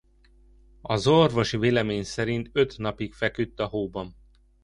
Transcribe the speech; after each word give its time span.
Az 0.81 1.07
orvosi 1.07 1.57
vélemény 1.57 2.03
szerint 2.03 2.49
öt 2.53 2.77
napig 2.77 3.13
feküdt 3.13 3.59
a 3.59 3.65
hóban. 3.65 4.15